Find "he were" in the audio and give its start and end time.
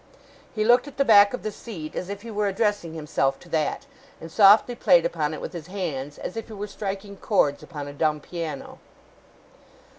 2.23-2.47, 6.47-6.65